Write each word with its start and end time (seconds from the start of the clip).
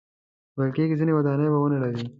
ویل 0.57 0.71
کېږي 0.77 0.99
ځینې 0.99 1.11
ودانۍ 1.15 1.47
به 1.51 1.57
ونړوي. 1.59 2.03